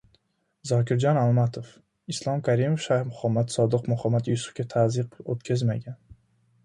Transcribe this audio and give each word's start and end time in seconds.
Zokirjon 0.69 1.19
Almatov: 1.23 1.67
«Islom 2.13 2.41
Karimov 2.49 2.81
Shayx 2.85 3.05
Muhammad 3.11 3.55
Sodiq 3.59 3.87
Muhammad 3.93 4.33
Yusufga 4.33 4.67
tazyiq 4.75 5.21
o‘tkazmagan» 5.35 6.01